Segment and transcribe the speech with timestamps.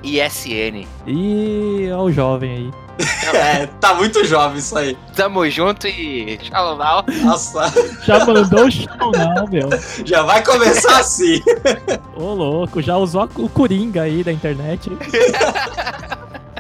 [0.02, 0.88] e SN.
[1.06, 2.87] E ó o jovem aí.
[3.34, 4.98] É, tá muito jovem isso aí.
[5.16, 7.04] Tamo junto e tchau, Lau.
[7.24, 7.72] Nossa,
[8.06, 9.70] Já mandou o chão, não, meu.
[10.06, 11.42] já vai começar assim.
[12.16, 14.90] Ô, louco, já usou o Coringa aí da internet.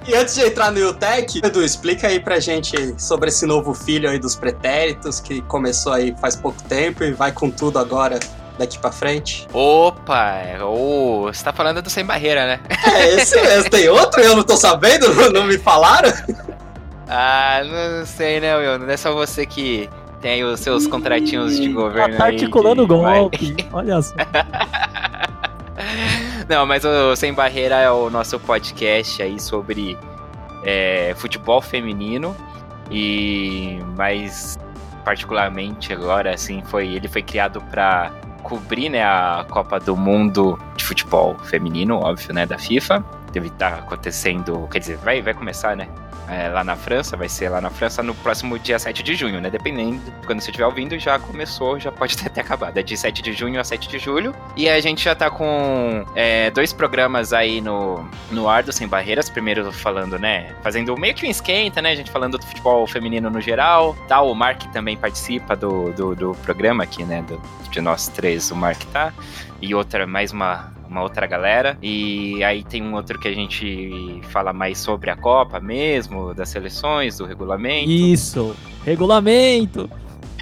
[0.07, 4.09] E antes de entrar no UTEC, Edu, explica aí pra gente sobre esse novo filho
[4.09, 8.17] aí dos pretéritos que começou aí faz pouco tempo e vai com tudo agora
[8.57, 9.47] daqui pra frente.
[9.53, 12.59] Opa, ô, você tá falando do Sem Barreira, né?
[12.85, 14.21] É esse mesmo, tem outro?
[14.21, 16.11] Eu não tô sabendo, não me falaram?
[17.07, 18.79] Ah, não sei, né, Will?
[18.79, 19.89] Não é só você que
[20.21, 23.55] tem aí os seus contratinhos de governo Tá articulando que vai- golpe.
[23.71, 24.15] Olha só.
[26.49, 29.97] Não, mas o Sem Barreira é o nosso podcast aí sobre
[30.63, 32.35] é, futebol feminino
[32.89, 34.57] e mais
[35.03, 40.83] particularmente agora assim foi ele foi criado para cobrir né, a Copa do Mundo de
[40.83, 43.03] futebol feminino, óbvio, né, da FIFA.
[43.31, 45.87] Deve estar acontecendo, quer dizer, vai, vai começar, né?
[46.27, 49.39] é, lá na França, vai ser lá na França no próximo dia 7 de junho,
[49.39, 49.49] né?
[49.49, 52.77] Dependendo, quando você estiver ouvindo, já começou, já pode ter até acabado.
[52.77, 54.35] É de 7 de junho a 7 de julho.
[54.55, 58.87] E a gente já tá com é, dois programas aí no, no ar do Sem
[58.87, 59.29] Barreiras.
[59.29, 60.53] Primeiro falando, né?
[60.61, 61.91] Fazendo meio que um esquenta, né?
[61.91, 63.95] A gente falando do futebol feminino no geral.
[64.07, 67.21] Tal, o Mark também participa do, do, do programa aqui, né?
[67.21, 69.13] Do, de nós três, o Mark tá.
[69.61, 71.77] E outra, mais uma, uma outra galera.
[71.81, 76.49] E aí tem um outro que a gente fala mais sobre a Copa mesmo, das
[76.49, 78.55] seleções, do regulamento, Isso.
[78.85, 79.89] Regulamento.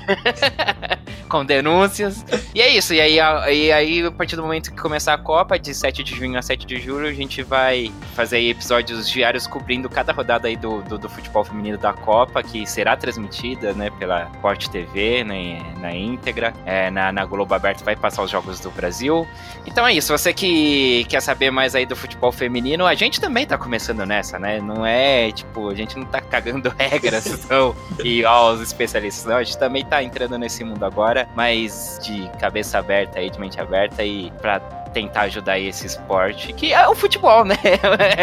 [1.30, 2.25] com denúncias.
[2.53, 2.94] E é isso.
[2.94, 6.03] E aí, a, e aí, a partir do momento que começar a Copa, de 7
[6.03, 10.47] de junho a 7 de julho, a gente vai fazer episódios diários cobrindo cada rodada
[10.47, 15.24] aí do, do, do futebol feminino da Copa, que será transmitida, né, pela Sport TV,
[15.24, 16.53] né, na íntegra.
[16.66, 19.28] É, na, na Globo Aberto vai passar os jogos do Brasil.
[19.66, 23.46] Então é isso, você que quer saber mais aí do futebol feminino, a gente também
[23.46, 24.59] tá começando nessa, né?
[24.59, 29.38] Não é, tipo, a gente não tá cagando regras, não, e ó, os especialistas, não,
[29.38, 33.59] a gente também tá entrando nesse mundo agora, mas de cabeça aberta aí, de mente
[33.59, 34.59] aberta e pra
[34.96, 37.58] tentar ajudar esse esporte, que é o futebol, né?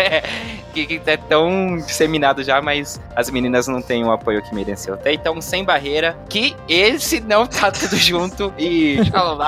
[0.73, 4.97] que, que é tão disseminado já, mas as meninas não têm o apoio que mereceu
[4.97, 5.13] ter.
[5.13, 9.39] Então, sem barreira, que esse não tá tudo junto e tchau.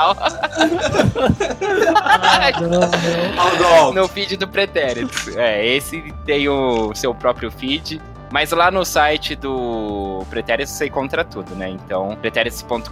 [3.38, 3.99] Ao golpe.
[3.99, 5.38] no feed do Pretérito.
[5.38, 8.03] É, esse tem o seu próprio feed.
[8.34, 11.69] Mas lá no site do Pretéritos você encontra tudo, né?
[11.69, 12.91] Então, pretéritos.com.br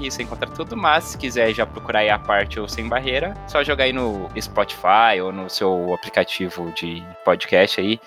[0.00, 3.64] você encontra tudo, mas se quiser já procurar aí a parte ou sem barreira, só
[3.64, 7.98] jogar aí no Spotify ou no seu aplicativo de podcast aí.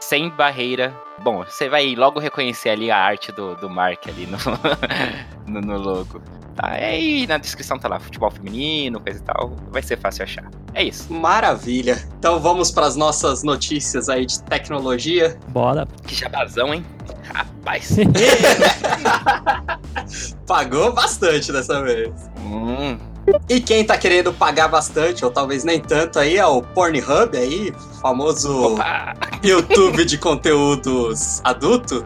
[0.00, 0.94] Sem barreira.
[1.22, 4.38] Bom, você vai logo reconhecer ali a arte do, do Mark ali no,
[5.46, 6.20] no, no logo.
[6.56, 9.54] Tá, e aí na descrição tá lá, futebol feminino, coisa e tal.
[9.70, 10.50] Vai ser fácil achar.
[10.74, 11.12] É isso.
[11.12, 11.96] Maravilha.
[12.18, 15.38] Então vamos para as nossas notícias aí de tecnologia.
[15.48, 15.86] Bora.
[16.06, 16.84] Que jabazão, hein?
[17.32, 17.96] Rapaz.
[20.46, 22.10] Pagou bastante dessa vez.
[22.40, 22.98] hum,
[23.48, 27.72] E quem tá querendo pagar bastante, ou talvez nem tanto aí, é o Pornhub aí,
[28.00, 29.14] famoso opa!
[29.42, 32.04] YouTube de conteúdos adulto.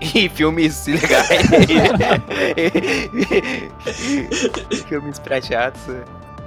[0.00, 1.42] E filmes legais.
[4.88, 5.80] filmes prateados.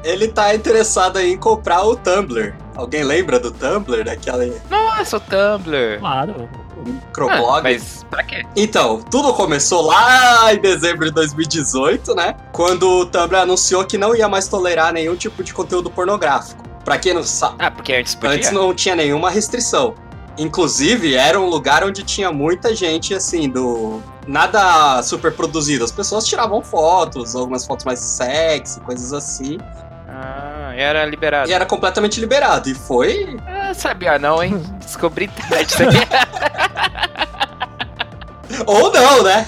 [0.04, 2.56] Ele tá interessado aí em comprar o Tumblr.
[2.76, 6.00] Alguém lembra do Tumblr, daquela Nossa, o Tumblr.
[6.00, 6.50] Claro.
[6.86, 7.60] Microblog?
[7.60, 8.46] Ah, mas pra quê?
[8.56, 12.36] Então, tudo começou lá em dezembro de 2018, né?
[12.52, 16.64] Quando o Tumblr anunciou que não ia mais tolerar nenhum tipo de conteúdo pornográfico.
[16.86, 18.36] Pra quem não sabe, Ah, porque antes podia?
[18.38, 19.94] antes não tinha nenhuma restrição.
[20.38, 24.02] Inclusive, era um lugar onde tinha muita gente, assim, do.
[24.26, 25.84] Nada super produzido.
[25.84, 29.58] As pessoas tiravam fotos, algumas fotos mais sexy, coisas assim.
[30.08, 31.50] Ah, era liberado.
[31.50, 32.70] E era completamente liberado.
[32.70, 33.38] E foi.
[33.46, 34.64] Ah, sabia não, hein?
[34.80, 35.74] Descobri tarde.
[38.66, 39.48] Ou não, né?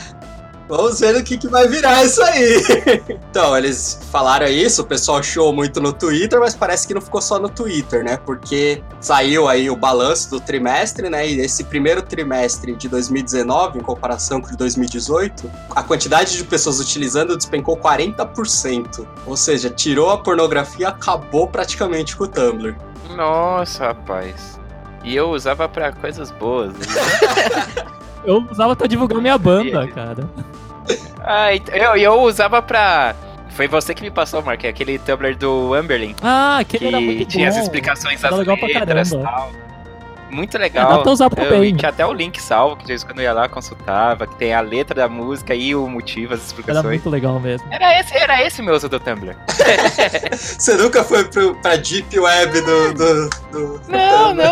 [0.72, 2.64] Vamos ver o que, que vai virar isso aí.
[3.30, 7.22] então, eles falaram isso, o pessoal achou muito no Twitter, mas parece que não ficou
[7.22, 8.16] só no Twitter, né?
[8.16, 11.28] Porque saiu aí o balanço do trimestre, né?
[11.28, 16.44] E esse primeiro trimestre de 2019, em comparação com o de 2018, a quantidade de
[16.46, 19.06] pessoas utilizando despencou 40%.
[19.26, 22.78] Ou seja, tirou a pornografia, acabou praticamente com o Tumblr.
[23.18, 24.58] Nossa, rapaz.
[25.04, 26.74] E eu usava pra coisas boas.
[28.24, 30.30] Eu usava pra divulgar minha banda, cara.
[31.24, 33.16] ah, ent- eu, eu usava pra.
[33.50, 36.16] Foi você que me passou, Mark, aquele Tumblr do Amberlin.
[36.22, 37.62] Ah, aquele Que era muito tinha as bom.
[37.64, 39.30] explicações Era das legal pra letras e caramba.
[39.32, 39.52] tal.
[40.32, 40.90] Muito É, legal.
[40.90, 41.76] dá pra usar pro eu, bem.
[41.76, 44.34] tinha até o link salvo, que de vez em quando eu ia lá, consultava, que
[44.38, 46.86] tem a letra da música e o motivo, as Era explicações.
[46.86, 47.68] muito legal mesmo.
[47.70, 49.36] Era esse, era esse meu uso do Tumblr.
[50.32, 52.94] Você nunca foi pro, pra Deep Web do.
[52.94, 53.30] do, do-
[53.80, 54.46] do Não, Tumblr?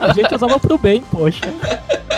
[0.00, 0.08] não.
[0.08, 1.40] A gente usava pro bem, poxa.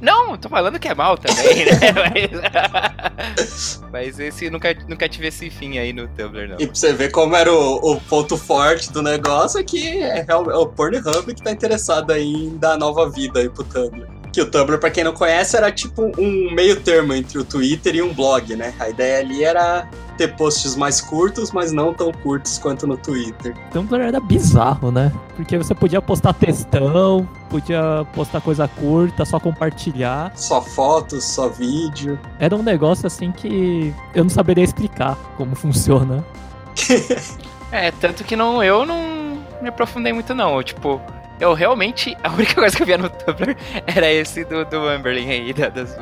[0.00, 1.72] Não, tô falando que é mal também, né?
[3.30, 6.56] Mas, mas esse nunca, nunca tive esse fim aí no Tumblr, não.
[6.58, 10.24] E pra você ver como era o, o ponto forte do negócio, é que é,
[10.26, 14.06] é o Pornhub que tá interessado aí em dar nova vida aí pro Tumblr.
[14.32, 17.96] Que o Tumblr, pra quem não conhece, era tipo um meio termo entre o Twitter
[17.96, 18.72] e um blog, né?
[18.78, 19.88] A ideia ali era
[20.20, 23.56] ter posts mais curtos, mas não tão curtos quanto no Twitter.
[23.72, 25.10] Tumblr era bizarro, né?
[25.34, 30.30] Porque você podia postar textão, podia postar coisa curta, só compartilhar.
[30.36, 32.18] Só fotos, só vídeo.
[32.38, 36.24] Era um negócio assim que eu não saberia explicar como funciona.
[37.72, 40.56] É, tanto que não, eu não me aprofundei muito, não.
[40.56, 41.00] Eu, tipo,
[41.38, 42.16] eu realmente.
[42.20, 43.56] A única coisa que eu via no Tumblr
[43.86, 45.96] era esse do, do Amberlin aí, da, das.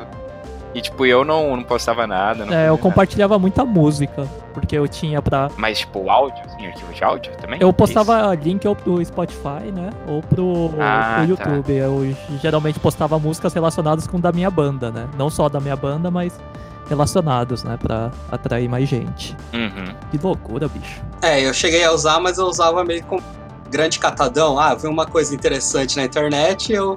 [0.73, 2.45] E, tipo, eu não, não postava nada.
[2.45, 2.77] Não É, eu nada.
[2.81, 5.49] compartilhava muita música, porque eu tinha pra.
[5.57, 7.59] Mas, tipo, áudio, assim, arquivo de áudio também?
[7.59, 9.89] Eu postava link ou pro Spotify, né?
[10.07, 11.49] Ou pro, Ah, pro tá.
[11.49, 11.73] YouTube.
[11.75, 15.07] Eu geralmente postava músicas relacionadas com da minha banda, né?
[15.17, 16.39] Não só da minha banda, mas
[16.87, 17.77] relacionados, né?
[17.81, 19.35] Pra atrair mais gente.
[19.53, 19.57] Isso?
[19.57, 19.95] Uhum.
[20.11, 21.01] Que loucura, bicho.
[21.21, 23.17] É, eu cheguei a usar, mas eu usava meio com
[23.69, 24.59] grande catadão.
[24.59, 26.95] Ah, vi uma coisa interessante na internet, eu,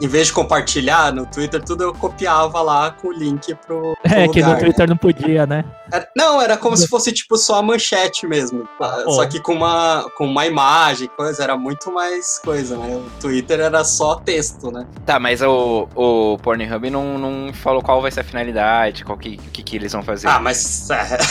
[0.00, 3.94] em vez de compartilhar no Twitter, tudo eu copiava lá com o link pro.
[4.02, 4.60] pro É, que no lugar, né?
[4.60, 5.64] Twitter não podia, né?
[5.92, 8.66] Era- não, era como se fosse tipo só a manchete mesmo.
[8.80, 9.10] Ó.
[9.12, 12.96] Só que com uma, com uma imagem, coisa, era muito mais coisa, né?
[12.96, 14.86] O Twitter era só texto, né?
[15.06, 19.36] Tá, mas o, o Pornhub não, não falou qual vai ser a finalidade, qual que,
[19.36, 20.28] o que, que eles vão fazer.
[20.28, 20.88] Ah, mas.
[20.90, 21.18] é.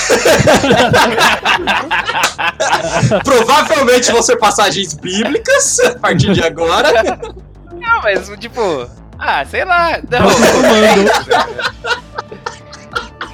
[3.24, 6.90] Provavelmente vão ser passagens bíblicas a partir de agora.
[7.84, 8.88] Não, mas, tipo.
[9.20, 10.00] Ah, sei lá.
[10.10, 10.28] Não.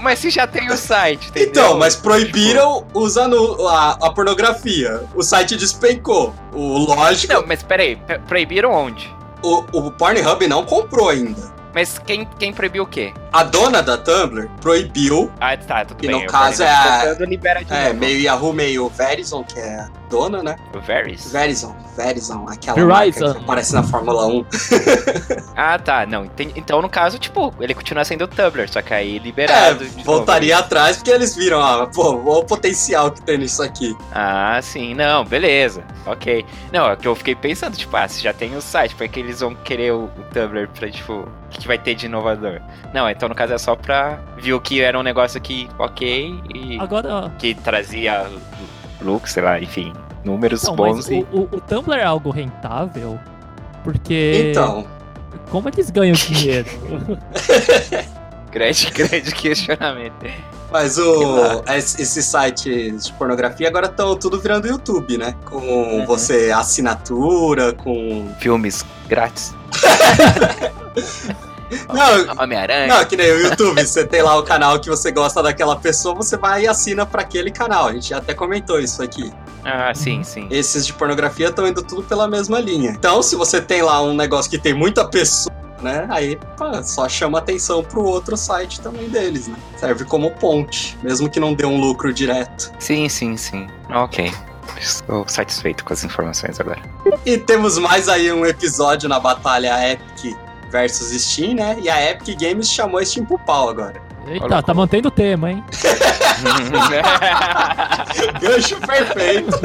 [0.02, 1.50] mas se já tem o site, entendeu?
[1.50, 5.02] Então, mas proibiram os anu a, a pornografia.
[5.16, 6.34] O site despencou.
[6.54, 9.14] O lógico, Não, mas peraí, pe- proibiram onde?
[9.42, 11.58] o, o Pornhub não comprou ainda.
[11.74, 13.14] Mas quem, quem proibiu o quê?
[13.32, 16.18] A dona da Tumblr proibiu, Ah, tá, tudo Que bem.
[16.20, 18.00] no o caso Pornhub é a- tentando libera de é, novo.
[18.00, 20.56] meio Yahoo, meio Verizon, que é a dona, né?
[20.74, 21.32] O Varys?
[21.32, 22.88] Verizon, Verizon, aquela Verizon.
[23.26, 24.46] marca que aparece na Fórmula 1.
[25.56, 26.06] Ah, tá.
[26.06, 29.86] Não, então no caso, tipo, ele continua sendo o Tumblr, só que aí É, liberado.
[29.86, 30.66] de voltaria novo.
[30.66, 33.96] atrás porque eles viram, ah, pô, o potencial que tem nisso aqui.
[34.12, 35.84] Ah, sim, não, beleza.
[36.06, 36.46] Ok.
[36.72, 39.20] Não, é que eu fiquei pensando, tipo, ah, se já tem o site, por que
[39.20, 42.62] eles vão querer o, o Tumblr pra, tipo, o que, que vai ter de inovador?
[42.94, 44.20] Não, então no caso é só pra.
[44.38, 47.32] Viu que era um negócio que, ok, e Agora.
[47.38, 48.28] que trazia
[49.02, 51.26] lucro, sei lá, enfim, números Não, bons mas e.
[51.32, 53.20] o, o, o Tumblr é algo rentável?
[53.84, 54.50] Porque.
[54.52, 54.86] Então,
[55.50, 56.68] Como eles ganham dinheiro?
[58.52, 60.26] Grande, grande questionamento.
[60.72, 65.36] mas o, es- esses sites de pornografia agora estão tudo virando YouTube, né?
[65.46, 66.06] Com Uhum.
[66.06, 68.34] você assinatura, com.
[68.40, 69.54] Filmes grátis.
[71.94, 72.88] Não, Homem-Aranha.
[72.88, 76.16] Não, que nem o YouTube, você tem lá o canal que você gosta daquela pessoa,
[76.16, 77.86] você vai e assina pra aquele canal.
[77.88, 79.32] A gente até comentou isso aqui.
[79.64, 80.48] Ah, sim, sim.
[80.50, 82.90] Esses de pornografia estão indo tudo pela mesma linha.
[82.90, 86.08] Então, se você tem lá um negócio que tem muita pessoa, né?
[86.10, 89.56] Aí pá, só chama atenção pro outro site também deles, né?
[89.78, 92.72] Serve como ponte, mesmo que não dê um lucro direto.
[92.80, 93.68] Sim, sim, sim.
[93.90, 94.32] Ok.
[94.80, 96.82] Estou satisfeito com as informações agora.
[97.26, 100.38] E temos mais aí um episódio na batalha Epic
[100.70, 101.78] versus Steam, né?
[101.82, 104.09] E a Epic Games chamou Steam pro pau agora.
[104.30, 105.64] Eita, tá mantendo o tema, hein?
[108.40, 109.60] Gancho perfeito.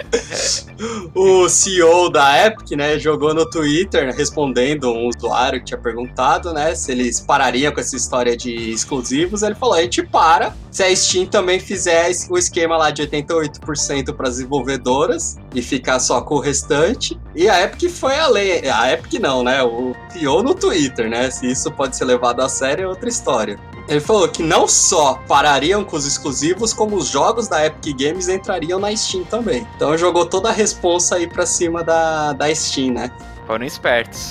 [1.14, 6.74] o CEO da Epic, né, jogou no Twitter respondendo um usuário que tinha perguntado, né,
[6.74, 9.42] se eles parariam com essa história de exclusivos.
[9.42, 14.14] Ele falou: a gente para se a Steam também fizer o esquema lá de 88%
[14.14, 17.20] para as desenvolvedoras e ficar só com o restante.
[17.34, 18.68] E a Epic foi além.
[18.70, 19.62] A Epic não, né?
[19.62, 21.30] O CEO no Twitter, né?
[21.30, 23.58] Se isso pode ser levado a sério é outra história.
[23.88, 28.28] Ele falou que não só parariam com os exclusivos, como os jogos da Epic Games
[28.28, 29.66] entrariam na Steam também.
[29.74, 33.10] Então jogou toda a responsa aí pra cima da, da Steam, né?
[33.48, 34.30] Foram espertos.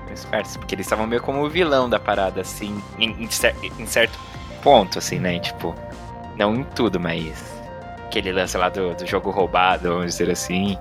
[0.00, 3.28] Foram espertos, porque eles estavam meio como o vilão da parada, assim, em, em,
[3.78, 4.18] em certo
[4.64, 5.38] ponto, assim, né?
[5.38, 5.74] Tipo,
[6.36, 7.54] não em tudo, mas
[8.06, 10.76] aquele lance lá do, do jogo roubado, vamos dizer assim.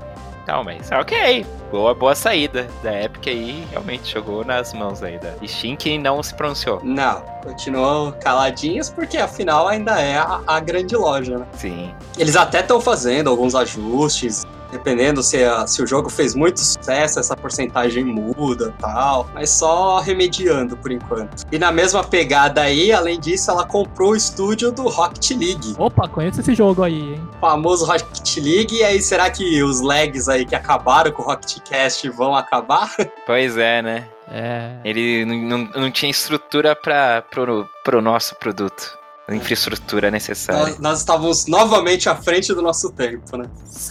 [0.47, 1.45] Não, mas ok.
[1.69, 3.67] Boa, boa saída da Epic aí.
[3.69, 6.81] Realmente jogou nas mãos aí da Steam que não se pronunciou.
[6.83, 11.45] Não, continuam caladinhos porque afinal ainda é a, a grande loja, né?
[11.53, 11.91] Sim.
[12.17, 17.19] Eles até estão fazendo alguns ajustes, dependendo se, a, se o jogo fez muito sucesso,
[17.19, 21.45] essa porcentagem muda tal, mas só remediando por enquanto.
[21.51, 25.75] E na mesma pegada aí, além disso, ela comprou o estúdio do Rocket League.
[25.77, 27.29] Opa, conheço esse jogo aí, hein?
[27.37, 31.25] O famoso Rocket League, e aí será que os lags aí que acabaram com o
[31.25, 32.93] Rocket Cast vão acabar?
[33.25, 34.07] Pois é, né?
[34.33, 34.77] É.
[34.83, 38.97] Ele não, não, não tinha estrutura para pro, pro nosso produto.
[39.27, 40.63] A infraestrutura necessária.
[40.63, 43.45] Nós, nós, estávamos novamente à frente do nosso tempo, né?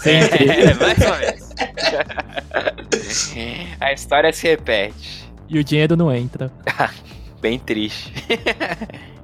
[0.04, 1.52] É, mais ou menos.
[3.80, 5.30] A história se repete.
[5.48, 6.52] E o dinheiro não entra.
[7.40, 8.12] Bem triste.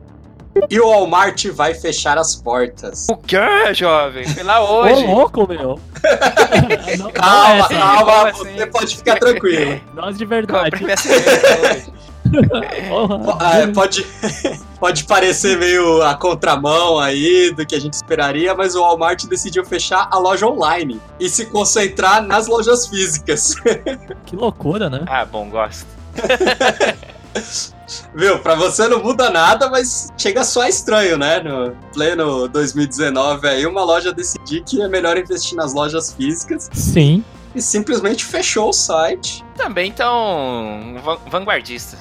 [0.71, 3.07] E o Walmart vai fechar as portas.
[3.11, 3.37] O que,
[3.75, 4.27] jovem?
[4.29, 5.05] Foi lá hoje.
[5.05, 5.81] Ô, louco, meu.
[6.99, 8.71] não, calma, não é assim, calma, você assim?
[8.71, 9.81] pode ficar tranquilo.
[9.95, 10.77] Nós de verdade.
[13.41, 14.07] é, pode,
[14.79, 19.65] pode parecer meio a contramão aí do que a gente esperaria, mas o Walmart decidiu
[19.65, 23.55] fechar a loja online e se concentrar nas lojas físicas.
[24.27, 25.05] Que loucura, né?
[25.07, 25.87] Ah, bom, gosto.
[28.15, 31.41] Viu, pra você não muda nada, mas chega só estranho, né?
[31.41, 36.69] No pleno 2019 aí, uma loja decidir que é melhor investir nas lojas físicas.
[36.73, 37.25] Sim.
[37.55, 39.45] E simplesmente fechou o site.
[39.57, 40.97] Também tão
[41.31, 41.99] vanguardistas.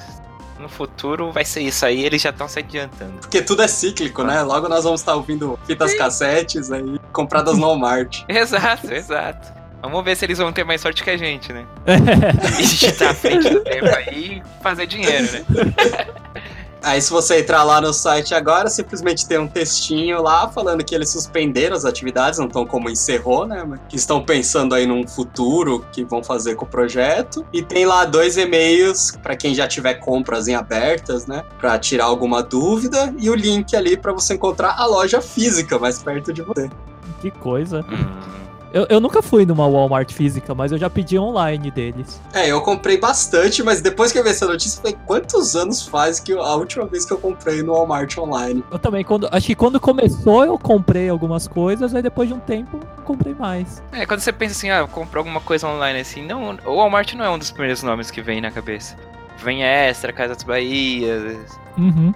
[0.58, 3.12] No futuro vai ser isso aí, eles já estão se adiantando.
[3.20, 4.42] Porque tudo é cíclico, né?
[4.42, 5.98] Logo nós vamos estar ouvindo fitas Sim.
[5.98, 8.24] cassetes aí, compradas no Walmart.
[8.28, 9.57] exato, exato.
[9.80, 11.64] Vamos ver se eles vão ter mais sorte que a gente, né?
[12.56, 15.44] Digitar à frente do tempo aí e fazer dinheiro, né?
[16.82, 20.94] Aí se você entrar lá no site agora, simplesmente tem um textinho lá falando que
[20.94, 23.64] eles suspenderam as atividades, não estão como encerrou, né?
[23.66, 27.44] Mas que estão pensando aí num futuro que vão fazer com o projeto.
[27.52, 31.44] E tem lá dois e-mails para quem já tiver compras em abertas, né?
[31.58, 36.00] Para tirar alguma dúvida e o link ali para você encontrar a loja física mais
[36.00, 36.70] perto de você.
[37.20, 37.84] Que coisa.
[37.90, 38.47] Hum.
[38.72, 42.20] Eu, eu nunca fui numa Walmart física, mas eu já pedi online deles.
[42.32, 46.20] É, eu comprei bastante, mas depois que eu vi essa notícia, foi quantos anos faz
[46.20, 48.62] que eu, a última vez que eu comprei no Walmart online?
[48.70, 52.40] Eu também, quando, acho que quando começou eu comprei algumas coisas, aí depois de um
[52.40, 53.82] tempo eu comprei mais.
[53.92, 57.24] É, quando você pensa assim, ah, comprou alguma coisa online assim, não, o Walmart não
[57.24, 58.96] é um dos primeiros nomes que vem na cabeça.
[59.42, 61.58] Vem Extra, Casa das Bahias.
[61.76, 62.12] Uhum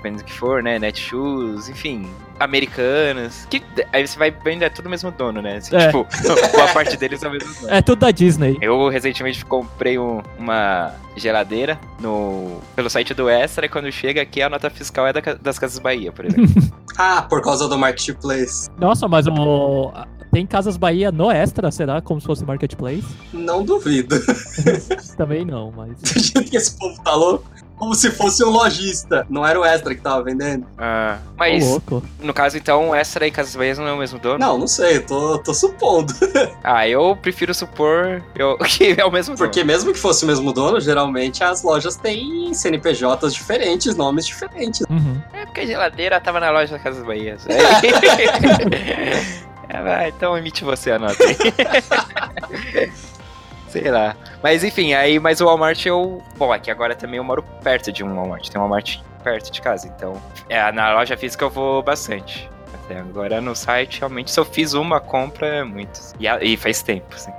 [0.00, 0.78] depende do que for, né?
[0.78, 3.46] Netshoes, enfim, americanas.
[3.50, 5.56] Que, aí você vai vendo, é tudo o mesmo dono, né?
[5.56, 5.86] Assim, é.
[5.86, 6.06] Tipo,
[6.56, 7.72] boa parte deles é o mesmo dono.
[7.72, 8.56] É tudo da Disney.
[8.60, 14.40] Eu recentemente comprei um, uma geladeira no, pelo site do Extra e quando chega aqui
[14.40, 16.50] a nota fiscal é da, das Casas Bahia, por exemplo.
[16.96, 18.70] ah, por causa do Marketplace.
[18.78, 19.92] Nossa, mas o,
[20.32, 22.00] tem Casas Bahia no Extra, será?
[22.00, 23.06] Como se fosse Marketplace?
[23.32, 24.16] Não duvido.
[25.16, 26.00] Também não, mas.
[26.00, 27.44] Do jeito que esse povo tá louco
[27.80, 29.26] como se fosse um lojista.
[29.30, 30.66] Não era o Extra que tava vendendo.
[30.76, 32.02] Ah, mas louco.
[32.20, 34.38] no caso, então, Extra e Casas Bahia não é o mesmo dono?
[34.38, 36.12] Não, não sei, eu tô, tô supondo.
[36.62, 39.48] ah, eu prefiro supor eu, que é o mesmo dono.
[39.48, 44.82] Porque mesmo que fosse o mesmo dono, geralmente as lojas têm CNPJs diferentes, nomes diferentes.
[44.90, 45.18] Uhum.
[45.32, 47.38] É porque a geladeira tava na loja da Casas Bahia.
[49.72, 51.36] É, vai, então emite você a nota aí.
[53.70, 54.16] Sei lá.
[54.42, 56.20] Mas enfim, aí, mas o Walmart eu.
[56.36, 58.48] Bom, aqui agora também eu moro perto de um Walmart.
[58.48, 60.20] Tem um Walmart perto de casa, então.
[60.48, 62.50] É, na loja física eu vou bastante.
[62.74, 66.00] Até agora no site, realmente, se eu fiz uma compra, é muito.
[66.18, 67.32] E, e faz tempo, assim.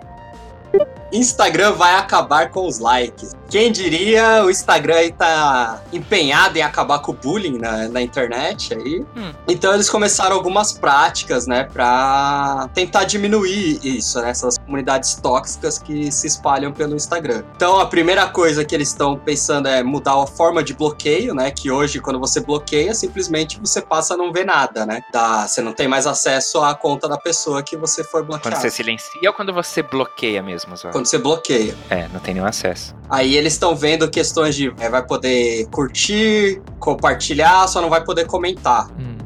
[1.11, 3.35] Instagram vai acabar com os likes.
[3.49, 8.73] Quem diria, o Instagram aí tá empenhado em acabar com o bullying na, na internet
[8.73, 9.05] aí.
[9.15, 9.33] Hum.
[9.45, 16.09] Então eles começaram algumas práticas, né, pra tentar diminuir isso, né, essas comunidades tóxicas que
[16.11, 17.43] se espalham pelo Instagram.
[17.55, 21.51] Então a primeira coisa que eles estão pensando é mudar a forma de bloqueio, né,
[21.51, 25.01] que hoje quando você bloqueia, simplesmente você passa a não ver nada, né.
[25.11, 28.55] Da, você não tem mais acesso à conta da pessoa que você foi bloqueado.
[28.55, 30.77] Quando você silencia ou quando você bloqueia mesmo?
[30.77, 31.00] Só?
[31.01, 31.75] Quando você bloqueia.
[31.89, 32.95] É, não tem nenhum acesso.
[33.09, 38.27] Aí eles estão vendo questões de é, vai poder curtir, compartilhar, só não vai poder
[38.27, 38.87] comentar.
[38.99, 39.17] Hum.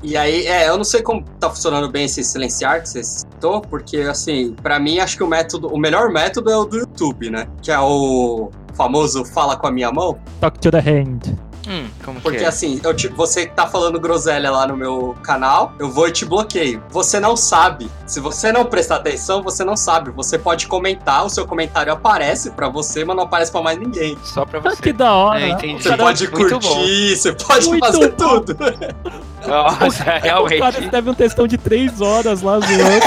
[0.00, 3.60] E aí, é, eu não sei como tá funcionando bem esse silenciar que você citou,
[3.60, 7.30] porque assim, pra mim acho que o método, o melhor método é o do YouTube,
[7.30, 7.48] né?
[7.60, 10.16] Que é o famoso fala com a minha mão.
[10.40, 11.34] Talk to the hand.
[11.66, 12.48] Hum, como Porque que é?
[12.48, 16.24] assim, eu te- você tá falando groselha lá no meu canal, eu vou e te
[16.24, 16.82] bloqueio.
[16.90, 17.90] Você não sabe.
[18.06, 20.10] Se você não prestar atenção, você não sabe.
[20.10, 24.18] Você pode comentar, o seu comentário aparece pra você, mas não aparece pra mais ninguém.
[24.24, 24.82] Só pra Ah, você.
[24.82, 25.40] que da hora.
[25.40, 25.82] É, entendi.
[25.82, 28.40] Você Cara, pode curtir, você pode Muito fazer bom.
[28.40, 28.56] tudo.
[29.46, 30.80] Nossa, Os caras realmente.
[30.80, 33.04] escrevem um textão de três horas lá zoando.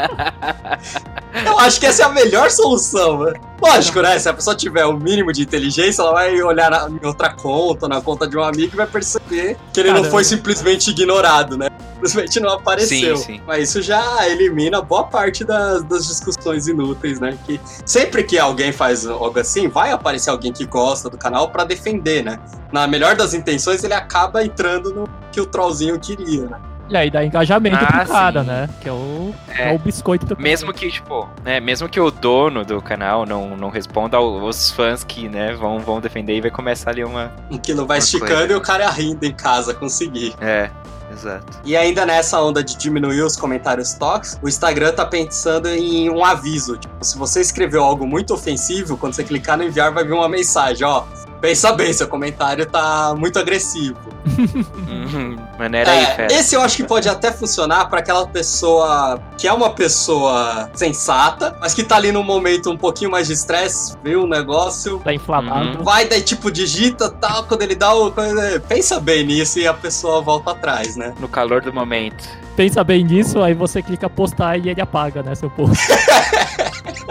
[1.46, 3.32] Eu acho que essa é a melhor solução, né?
[3.60, 4.18] Lógico, né?
[4.18, 7.86] Se a pessoa tiver o mínimo de inteligência, ela vai olhar na, em outra conta,
[7.86, 10.10] na conta de um amigo e vai perceber que ele não Caramba.
[10.10, 11.68] foi simplesmente ignorado, né?
[11.94, 13.16] Simplesmente não apareceu.
[13.18, 13.42] Sim, sim.
[13.46, 17.36] Mas isso já elimina boa parte das, das discussões inúteis, né?
[17.44, 21.64] Que sempre que alguém faz algo assim, vai aparecer alguém que gosta do canal pra
[21.64, 22.40] defender, né?
[22.72, 26.58] Na melhor das intenções, ele acaba entrando no que o trollzinho queria, né?
[26.90, 28.46] E aí dá engajamento Ah, pro cara, sim.
[28.48, 28.68] né?
[28.80, 29.72] Que é o, É.
[29.72, 33.56] é o biscoito do Mesmo que, tipo, né, mesmo que o dono do canal não,
[33.56, 37.32] não responda, os fãs que, né, vão, vão defender e vai começar ali uma.
[37.62, 38.52] Que não vai esticando coisa.
[38.52, 40.34] e o cara rindo em casa conseguir.
[40.40, 40.68] É,
[41.12, 41.60] exato.
[41.64, 46.24] E ainda nessa onda de diminuir os comentários tóxicos, o Instagram tá pensando em um
[46.24, 46.76] aviso.
[46.76, 50.28] Tipo, se você escreveu algo muito ofensivo, quando você clicar no enviar, vai vir uma
[50.28, 51.04] mensagem, ó.
[51.40, 53.96] Pensa bem, seu comentário tá muito agressivo.
[54.88, 56.32] Uhum, Maneira aí, É, fera.
[56.34, 61.56] esse eu acho que pode até funcionar pra aquela pessoa que é uma pessoa sensata,
[61.60, 65.14] mas que tá ali num momento um pouquinho mais de estresse, viu o negócio, Tá
[65.14, 65.78] inflamado.
[65.78, 65.84] Uhum.
[65.84, 68.12] vai, daí tipo digita tal, quando ele dá o.
[68.68, 71.14] Pensa bem nisso e a pessoa volta atrás, né?
[71.18, 72.22] No calor do momento.
[72.54, 75.78] Pensa bem nisso, aí você clica postar e ele apaga, né, seu post.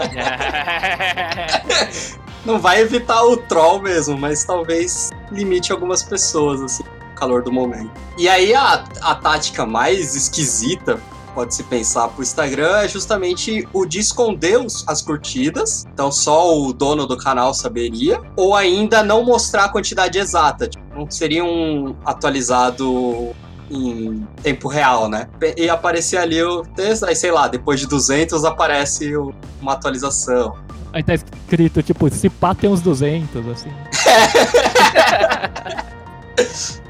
[2.44, 7.52] Não vai evitar o troll mesmo, mas talvez limite algumas pessoas, assim, no calor do
[7.52, 7.90] momento.
[8.16, 11.00] E aí a, a tática mais esquisita,
[11.34, 17.06] pode-se pensar pro Instagram, é justamente o de esconder as curtidas, então só o dono
[17.06, 23.34] do canal saberia, ou ainda não mostrar a quantidade exata, tipo, não seria um atualizado
[23.70, 25.28] em tempo real, né?
[25.56, 30.56] E aparecer ali o texto, aí sei lá, depois de 200 aparece o- uma atualização.
[30.92, 33.70] Aí tá escrito, tipo, se pá tem uns 200, assim.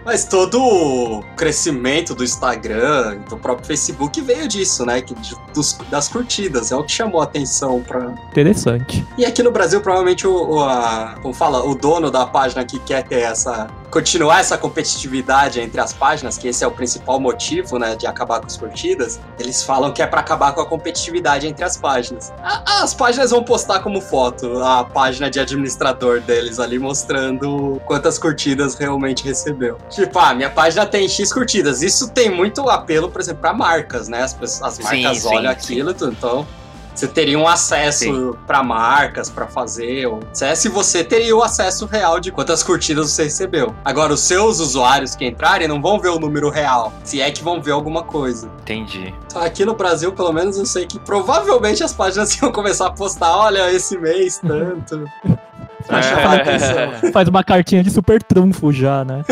[0.04, 5.02] Mas todo o crescimento do Instagram, do próprio Facebook veio disso, né?
[5.02, 5.14] Que,
[5.54, 6.72] dos- das curtidas.
[6.72, 8.14] É o que chamou a atenção pra.
[8.30, 9.06] Interessante.
[9.18, 12.78] E aqui no Brasil, provavelmente, o, o- a- como fala, o dono da página que
[12.78, 13.68] quer ter essa.
[13.90, 18.40] Continuar essa competitividade entre as páginas, que esse é o principal motivo, né, de acabar
[18.40, 22.32] com as curtidas, eles falam que é pra acabar com a competitividade entre as páginas.
[22.42, 28.18] A- as páginas vão postar como foto a página de administrador deles ali mostrando quantas
[28.18, 29.76] curtidas realmente recebeu.
[29.90, 31.82] Tipo, ah, minha página tem X curtidas.
[31.82, 34.22] Isso tem muito apelo, por exemplo, pra marcas, né?
[34.22, 35.48] As, pessoas- as Sim, marcas sim, olham sim.
[35.48, 36.46] aquilo, tudo, então
[36.94, 40.06] você teria um acesso pra marcas, pra fazer.
[40.06, 40.20] Ou...
[40.32, 43.74] Se você teria o acesso real de quantas curtidas você recebeu.
[43.84, 46.92] Agora, os seus usuários que entrarem não vão ver o número real.
[47.04, 48.50] Se é que vão ver alguma coisa.
[48.62, 49.14] Entendi.
[49.34, 53.36] Aqui no Brasil, pelo menos, eu sei que provavelmente as páginas iam começar a postar:
[53.36, 55.04] olha, esse mês tanto.
[55.86, 57.12] pra chamar a atenção.
[57.12, 59.24] Faz uma cartinha de super trunfo já, né?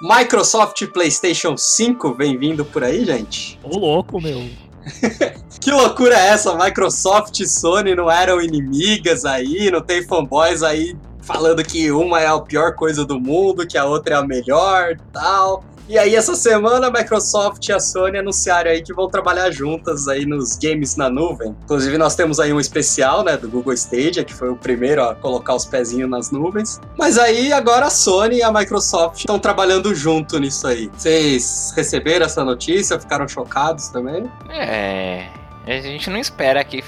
[0.00, 3.58] Microsoft PlayStation 5 vem vindo por aí, gente?
[3.62, 4.42] Ô louco, meu.
[5.60, 6.56] Que loucura é essa?
[6.56, 12.26] Microsoft e Sony não eram inimigas aí, não tem fanboys aí falando que uma é
[12.26, 15.64] a pior coisa do mundo, que a outra é a melhor tal.
[15.88, 20.08] E aí, essa semana, a Microsoft e a Sony anunciaram aí que vão trabalhar juntas
[20.08, 21.54] aí nos games na nuvem.
[21.64, 25.14] Inclusive, nós temos aí um especial, né, do Google Stadia, que foi o primeiro a
[25.14, 26.80] colocar os pezinhos nas nuvens.
[26.96, 30.90] Mas aí, agora a Sony e a Microsoft estão trabalhando junto nisso aí.
[30.96, 32.98] Vocês receberam essa notícia?
[32.98, 34.30] Ficaram chocados também?
[34.48, 35.26] É.
[35.66, 36.82] A gente não espera que,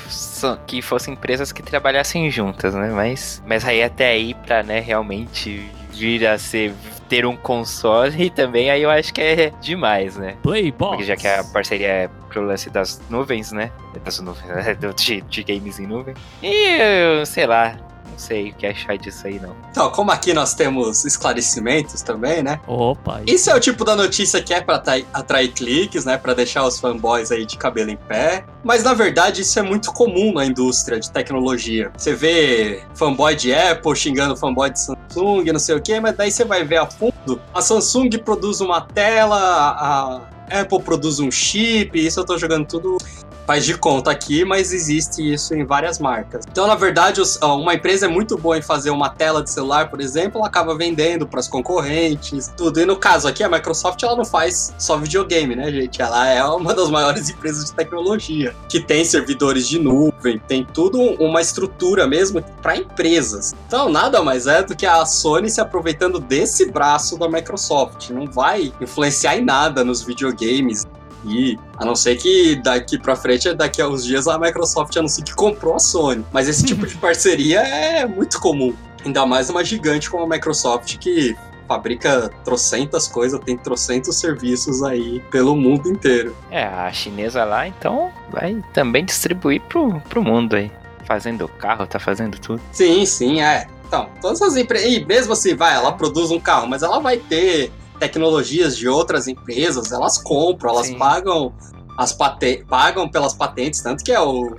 [0.67, 2.91] que fossem empresas que trabalhassem juntas, né?
[2.91, 6.75] Mas, mas aí até aí pra, né, realmente vir a ser
[7.05, 10.37] ter um console também aí eu acho que é demais, né?
[10.43, 10.91] Playbox.
[10.91, 13.71] Porque já que a parceria é pro lance das nuvens, né?
[14.05, 14.45] Das nuvens,
[14.97, 16.15] de, de games em nuvem.
[16.43, 17.77] E eu, sei lá,
[18.15, 19.55] não sei o que achar disso aí, não.
[19.71, 22.61] Então, como aqui nós temos esclarecimentos também, né?
[22.67, 26.17] Opa, Isso é o tipo da notícia que é pra atrair, cliques, né?
[26.17, 28.45] Pra deixar os fanboys aí de cabelo em pé.
[28.63, 31.91] Mas na verdade isso é muito comum na indústria de tecnologia.
[31.97, 36.31] Você vê fanboy de Apple xingando fanboy de Samsung, não sei o quê, mas daí
[36.31, 37.41] você vai ver a fundo.
[37.53, 42.99] A Samsung produz uma tela, a Apple produz um chip, isso eu tô jogando tudo
[43.47, 46.45] faz de conta aqui, mas existe isso em várias marcas.
[46.51, 50.01] Então, na verdade, uma empresa é muito boa em fazer uma tela de celular, por
[50.01, 52.81] exemplo, ela acaba vendendo para as concorrentes, tudo.
[52.81, 56.01] E no caso aqui, a Microsoft ela não faz só videogame, né, gente?
[56.01, 61.01] Ela é uma das maiores empresas de tecnologia, que tem servidores de nuvem, tem tudo
[61.01, 63.55] uma estrutura mesmo para empresas.
[63.67, 68.11] Então, nada mais é do que a Sony se aproveitando desse braço da Microsoft.
[68.11, 70.87] Não vai influenciar em nada nos videogames
[71.27, 75.23] e a não ser que daqui pra frente, daqui a uns dias, a Microsoft anuncie
[75.23, 76.25] que comprou a Sony.
[76.33, 78.75] Mas esse tipo de parceria é muito comum.
[79.05, 85.21] Ainda mais uma gigante como a Microsoft que fabrica trocentas coisas, tem trocentos serviços aí
[85.31, 86.37] pelo mundo inteiro.
[86.51, 90.71] É, a chinesa lá, então, vai também distribuir pro, pro mundo aí.
[91.07, 92.61] Fazendo carro, tá fazendo tudo.
[92.73, 93.67] Sim, sim, é.
[93.87, 94.91] Então, todas as empresas.
[94.91, 99.29] E mesmo assim, vai, ela produz um carro, mas ela vai ter tecnologias de outras
[99.29, 100.99] empresas, elas compram, elas Sim.
[100.99, 101.55] pagam
[101.97, 102.65] as pate...
[102.69, 104.57] pagam pelas patentes, tanto que é o.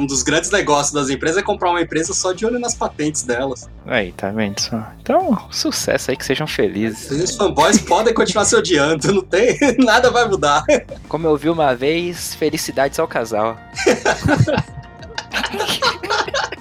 [0.00, 3.24] Um dos grandes negócios das empresas é comprar uma empresa só de olho nas patentes
[3.24, 3.68] delas.
[3.84, 4.86] Aí, tá vendo só?
[5.02, 7.10] Então, sucesso aí, que sejam felizes.
[7.10, 9.58] Os fanboys podem continuar se odiando, não tem.
[9.84, 10.62] Nada vai mudar.
[11.08, 13.58] Como eu vi uma vez, felicidades ao casal.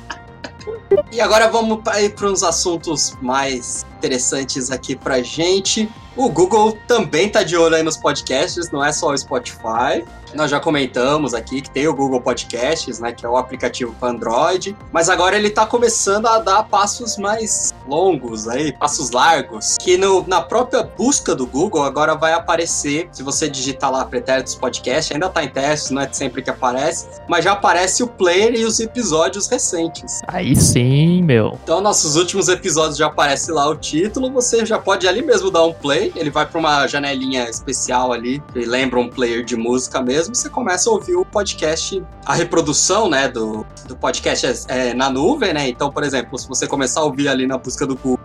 [1.11, 5.89] E agora vamos para uns assuntos mais interessantes aqui pra gente.
[6.15, 10.03] O Google também tá de olho aí nos podcasts, não é só o Spotify.
[10.37, 14.09] Nós já comentamos aqui que tem o Google Podcasts, né, que é o aplicativo para
[14.09, 19.97] Android, mas agora ele tá começando a dar passos mais longos aí, passos largos, que
[19.97, 25.11] no- na própria busca do Google agora vai aparecer, se você digitar lá Pretéritos Podcast,
[25.11, 28.63] ainda tá em testes, não é sempre que aparece, mas já aparece o player e
[28.63, 30.21] os episódios recentes.
[30.27, 31.57] Aí sim, meu.
[31.63, 35.63] Então, nossos últimos episódios já aparece lá o título, você já pode ali mesmo dar
[35.63, 39.99] um play, ele vai para uma janelinha especial ali, que lembra um player de música
[39.99, 44.93] mesmo, você começa a ouvir o podcast, a reprodução, né, do, do podcast é, é
[44.93, 47.95] na nuvem, né, então, por exemplo, se você começar a ouvir ali na busca do
[47.95, 48.19] Google,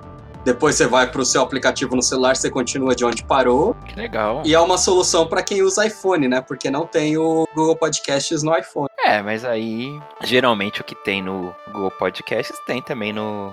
[0.45, 3.95] depois você vai para o seu aplicativo no celular, você continua de onde parou, Que
[3.95, 4.43] legal.
[4.45, 8.43] e é uma solução para quem usa iPhone, né, porque não tem o Google Podcasts
[8.43, 8.89] no iPhone.
[9.05, 13.53] É, mas aí, geralmente o que tem no Google Podcasts tem também no,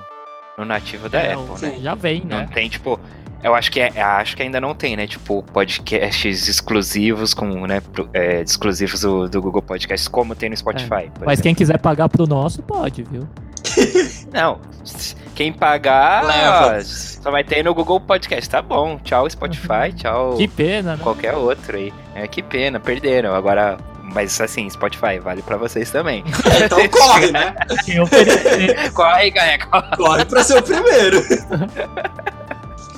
[0.57, 1.77] no nativo da É, Apple, né?
[1.79, 2.49] Já vem, Não né?
[2.53, 2.99] tem, tipo.
[3.43, 5.07] Eu acho que, é, acho que ainda não tem, né?
[5.07, 7.79] Tipo, podcasts exclusivos com, né?
[7.81, 11.09] pro- é, exclusivos do, do Google Podcasts, como tem no Spotify.
[11.13, 11.43] por Mas exemplo.
[11.43, 13.27] quem quiser pagar pro nosso, pode, viu?
[14.33, 14.59] Não.
[15.35, 16.81] Quem pagar, Leva.
[16.83, 18.49] só vai ter no Google Podcast.
[18.49, 18.97] Tá bom.
[19.03, 19.93] Tchau, Spotify.
[19.95, 20.35] Tchau.
[20.35, 20.99] Que pena, né?
[21.01, 21.93] Qualquer outro aí.
[22.15, 23.33] É que pena, perderam.
[23.33, 23.77] Agora.
[24.11, 26.23] Mas assim, Spotify vale pra vocês também.
[26.65, 27.53] Então corre, né?
[28.93, 29.65] Corre, galera.
[29.67, 29.95] corre.
[29.97, 31.21] Corre pra ser o primeiro.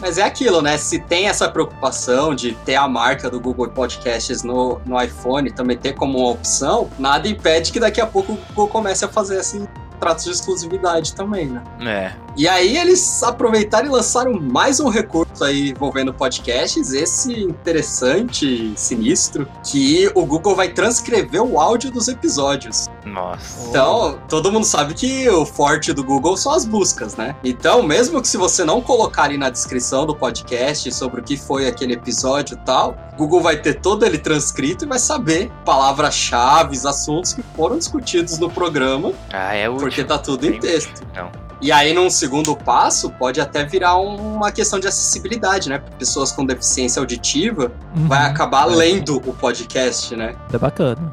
[0.01, 0.77] Mas é aquilo, né?
[0.77, 5.77] Se tem essa preocupação de ter a marca do Google Podcasts no, no iPhone, também
[5.77, 9.39] ter como uma opção, nada impede que daqui a pouco o Google comece a fazer
[9.39, 9.67] assim
[10.01, 11.63] tratos de exclusividade também, né?
[11.79, 12.11] É.
[12.35, 19.47] E aí eles aproveitaram e lançaram mais um recurso aí envolvendo podcasts, esse interessante, sinistro,
[19.63, 22.89] que o Google vai transcrever o áudio dos episódios.
[23.05, 23.67] Nossa.
[23.69, 27.35] Então, todo mundo sabe que o forte do Google são as buscas, né?
[27.43, 31.35] Então, mesmo que se você não colocar ali na descrição do podcast sobre o que
[31.35, 35.51] foi aquele episódio e tal, o Google vai ter todo ele transcrito e vai saber
[35.65, 39.81] palavras-chave, assuntos que foram discutidos no programa, Ah, é útil.
[39.81, 41.01] porque tá tudo em Tem- texto.
[41.11, 41.29] Então.
[41.61, 45.79] E aí, num segundo passo, pode até virar um- uma questão de acessibilidade, né?
[45.99, 48.07] Pessoas com deficiência auditiva Uhum.
[48.07, 50.35] vai acabar lendo o podcast, né?
[50.51, 51.11] É bacana.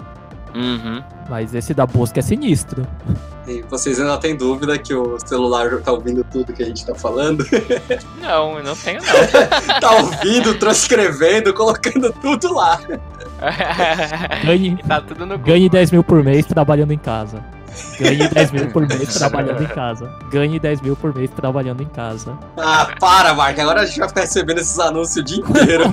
[0.55, 1.03] Uhum.
[1.29, 2.87] Mas esse da busca é sinistro.
[3.47, 6.95] E vocês ainda têm dúvida que o celular tá ouvindo tudo que a gente tá
[6.95, 7.45] falando?
[8.21, 9.81] Não, eu não tenho não.
[9.81, 12.79] tá ouvindo, transcrevendo, colocando tudo lá.
[14.45, 15.55] Ganhe, tá tudo no Google.
[15.55, 17.43] ganhe 10 mil por mês trabalhando em casa.
[17.99, 20.13] Ganhe 10 mil por mês trabalhando em casa.
[20.31, 22.37] Ganhe 10 mil por mês trabalhando em casa.
[22.57, 23.59] Ah, para, Mark.
[23.59, 25.85] Agora a gente vai ficar recebendo esses anúncios o dia inteiro.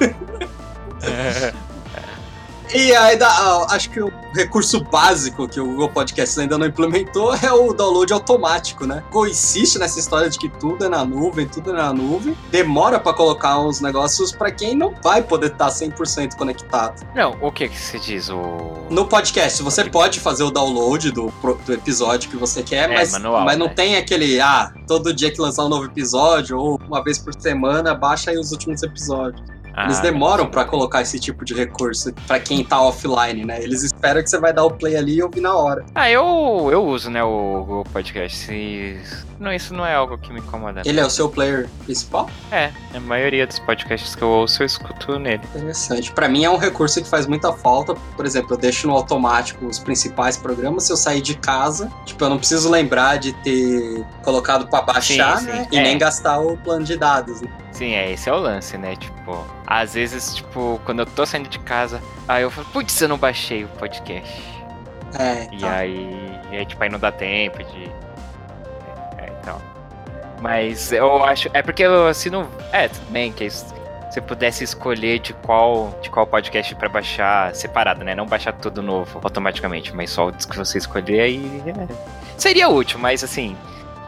[2.73, 7.33] E aí, dá- acho que o recurso básico que o Google Podcasts ainda não implementou
[7.35, 9.01] é o download automático, né?
[9.09, 12.35] O Google insiste nessa história de que tudo é na nuvem, tudo é na nuvem.
[12.49, 17.05] Demora para colocar uns negócios para quem não vai poder estar 100% conectado.
[17.15, 18.29] Não, o que que você diz?
[18.29, 18.73] O...
[18.89, 21.31] No podcast, você pode fazer o download do,
[21.65, 23.73] do episódio que você quer, É, mas, manual, mas não né?
[23.73, 27.93] tem aquele, ah, todo dia que lançar um novo episódio, ou uma vez por semana,
[27.95, 29.41] baixa aí os últimos episódios.
[29.83, 33.61] Eles Ah, demoram pra colocar esse tipo de recurso pra quem tá offline, né?
[33.61, 35.85] Eles esperam que você vai dar o play ali e ouvir na hora.
[35.93, 38.37] Ah, eu, eu uso, né, o Google Podcast.
[38.37, 38.97] Se...
[39.37, 40.81] Não, isso não é algo que me incomoda.
[40.85, 42.29] Ele é o seu player principal?
[42.51, 45.41] É, a maioria dos podcasts que eu ouço eu escuto nele.
[45.53, 46.11] Interessante.
[46.13, 47.93] Pra mim é um recurso que faz muita falta.
[48.15, 50.85] Por exemplo, eu deixo no automático os principais programas.
[50.85, 55.39] Se eu sair de casa, tipo, eu não preciso lembrar de ter colocado pra baixar,
[55.39, 55.51] Sim, sim.
[55.51, 55.67] né?
[55.69, 55.83] E É.
[55.83, 57.41] nem gastar o plano de dados.
[57.41, 57.49] né?
[57.75, 58.95] Sim, é, esse é o lance, né?
[58.95, 63.09] Tipo, às vezes, tipo, quando eu tô saindo de casa, aí eu falo, putz, eu
[63.09, 64.41] não baixei o podcast.
[65.19, 65.69] É, E então.
[65.69, 67.83] aí, e aí, tipo, aí não dá tempo de.
[69.17, 69.61] É, então.
[70.41, 71.49] Mas eu acho.
[71.53, 72.49] É porque eu assino.
[72.71, 73.73] É, tudo bem, que isso-
[74.09, 78.15] você pudesse escolher de qual, de qual podcast pra baixar separado, né?
[78.15, 81.61] Não baixar tudo novo automaticamente, mas só os que você escolher aí.
[81.67, 81.87] é.
[82.37, 83.57] Seria útil, mas assim.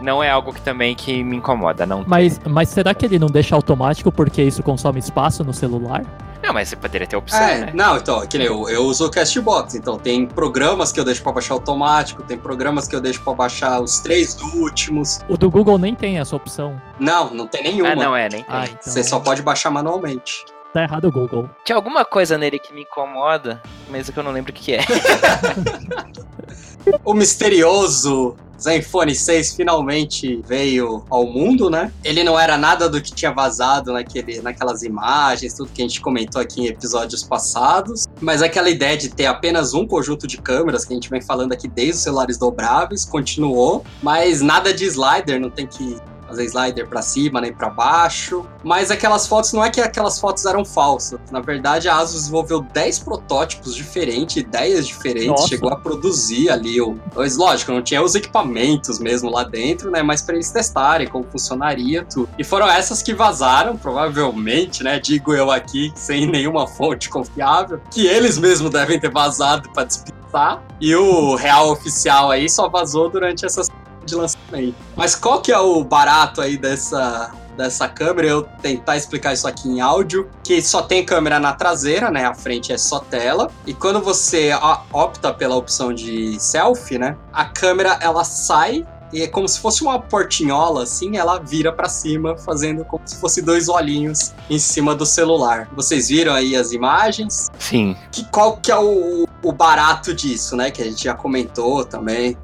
[0.02, 2.04] Não é algo que também que me incomoda, não.
[2.08, 6.04] Mas, mas será que ele não deixa automático porque isso consome espaço no celular?
[6.44, 7.72] Não, mas você poderia ter opção, É, né?
[7.74, 11.22] não, então, que nem eu, eu uso o Castbox, então tem programas que eu deixo
[11.24, 15.20] pra baixar automático, tem programas que eu deixo pra baixar os três últimos.
[15.28, 16.80] O do Google nem tem essa opção.
[17.00, 17.92] Não, não tem nenhuma.
[17.92, 18.46] Ah, não é, nem tem.
[18.48, 20.46] Ah, então Você só pode baixar manualmente.
[20.74, 21.50] tá errado o Google.
[21.66, 24.62] Tinha alguma coisa nele que me incomoda, mas é que eu não lembro o que
[24.64, 24.82] que é.
[27.04, 31.92] O misterioso Zenfone 6 finalmente veio ao mundo, né?
[32.04, 36.02] Ele não era nada do que tinha vazado naquele, naquelas imagens, tudo que a gente
[36.02, 38.06] comentou aqui em episódios passados.
[38.20, 41.54] Mas aquela ideia de ter apenas um conjunto de câmeras, que a gente vem falando
[41.54, 43.86] aqui desde os celulares dobráveis, continuou.
[44.02, 48.46] Mas nada de slider, não tem que fazer slider pra cima nem pra baixo.
[48.64, 51.20] Mas aquelas fotos, não é que aquelas fotos eram falsas.
[51.32, 55.48] Na verdade, a Asus desenvolveu 10 protótipos diferentes, ideias diferentes, Nossa.
[55.48, 56.98] chegou a produzir ali o.
[57.16, 60.04] Mas, lógico, não tinha os equipamentos mesmo lá dentro, né?
[60.04, 62.30] Mas pra eles testarem como funcionaria tudo.
[62.38, 65.00] E foram essas que vazaram, provavelmente, né?
[65.00, 70.62] Digo eu aqui, sem nenhuma fonte confiável, que eles mesmos devem ter vazado pra despistar.
[70.80, 73.70] E o real oficial aí só vazou durante essas
[74.08, 74.76] de lançamento.
[74.96, 79.68] Mas qual que é o barato aí dessa dessa câmera, eu tentar explicar isso aqui
[79.68, 82.24] em áudio, que só tem câmera na traseira, né?
[82.24, 83.50] A frente é só tela.
[83.66, 84.52] E quando você
[84.94, 87.18] opta pela opção de selfie, né?
[87.34, 91.88] A câmera ela sai e é como se fosse uma portinhola, assim, ela vira pra
[91.88, 95.70] cima, fazendo como se fosse dois olhinhos em cima do celular.
[95.76, 97.50] Vocês viram aí as imagens?
[97.58, 97.96] Sim.
[98.12, 100.72] que, qual que é o, o barato disso, né?
[100.72, 102.38] Que a gente já comentou também.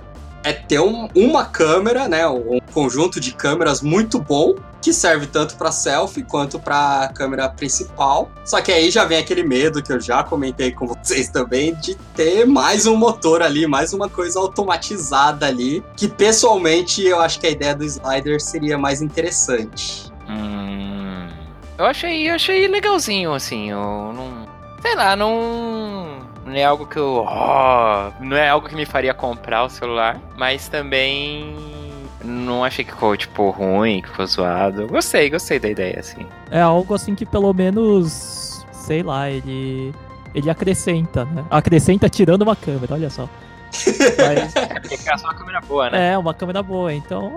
[0.44, 2.28] É ter um- uma câmera, né?
[2.28, 8.30] Um conjunto de câmeras muito bom, que serve tanto para selfie quanto para câmera principal.
[8.44, 11.96] Só que aí já vem aquele medo que eu já comentei com vocês também de
[12.14, 17.48] ter mais um motor ali, mais uma coisa automatizada ali, que pessoalmente eu acho que
[17.48, 20.12] a ideia do slider seria mais interessante.
[20.30, 21.30] Hum,
[21.78, 23.80] eu achei, eu achei legalzinho, assim, eu
[24.14, 24.44] não.
[24.82, 26.03] Sei lá, não.
[26.54, 27.26] Não é algo que eu.
[27.28, 31.56] ó, não é algo que me faria comprar o celular, mas também.
[32.24, 34.88] Não achei que ficou, tipo, ruim, que ficou zoado.
[34.88, 36.26] Gostei, gostei da ideia, assim.
[36.52, 39.94] É algo assim que pelo menos, sei lá, ele
[40.36, 41.44] ele acrescenta, né?
[41.50, 43.28] Acrescenta tirando uma câmera, olha só.
[43.72, 46.14] Mas É porque é só uma câmera boa, né?
[46.14, 47.34] é uma câmera boa, então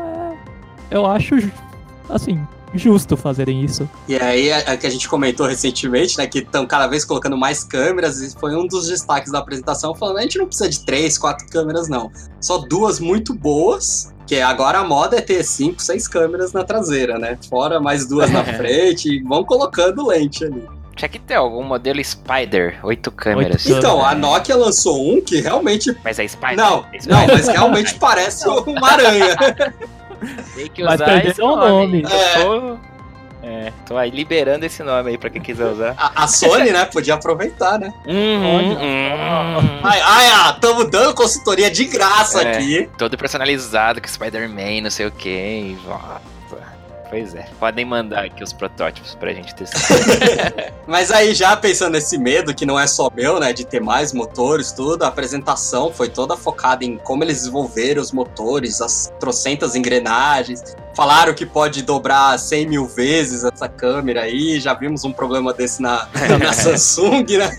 [0.90, 1.34] é eu acho
[2.08, 3.88] assim, justo fazerem isso.
[4.08, 7.36] E aí, a, a que a gente comentou recentemente, né, que estão cada vez colocando
[7.36, 10.84] mais câmeras, e foi um dos destaques da apresentação, falando, a gente não precisa de
[10.84, 12.10] três, quatro câmeras, não.
[12.40, 17.18] Só duas muito boas, que agora a moda é ter cinco, seis câmeras na traseira,
[17.18, 17.38] né?
[17.48, 20.62] Fora mais duas na frente, e vão colocando lente ali.
[20.96, 23.66] Tinha que ter algum modelo Spider, oito câmeras.
[23.66, 24.14] Oito Então, a.
[24.14, 25.94] Nokia lançou um que realmente...
[26.02, 26.56] Mas é Spider?
[26.56, 27.18] Não, é Spider.
[27.18, 29.36] não, mas realmente parece uma aranha.
[30.54, 32.02] Tem que Mas usar perderam esse o nome.
[32.02, 32.02] nome.
[32.02, 32.78] Eu tô,
[33.46, 35.94] é, tô aí liberando esse nome aí pra quem quiser usar.
[35.96, 37.92] A, a Sony, né, podia aproveitar, né?
[38.06, 39.80] Uhum, uhum.
[39.84, 42.56] Ai, ai, ah, tamo dando consultoria de graça É.
[42.56, 42.88] aqui.
[42.98, 45.76] Todo personalizado com Spider-Man, não sei o que.
[47.16, 47.46] Pois é.
[47.58, 49.80] Podem mandar aqui os protótipos pra gente testar.
[50.86, 54.12] Mas aí, já pensando nesse medo, que não é só meu, né, de ter mais
[54.12, 59.74] motores, tudo, a apresentação foi toda focada em como eles desenvolveram os motores, as trocentas
[59.74, 60.76] engrenagens.
[60.94, 64.60] Falaram que pode dobrar 100 mil vezes essa câmera aí.
[64.60, 66.06] Já vimos um problema desse na,
[66.38, 67.50] na Samsung, né?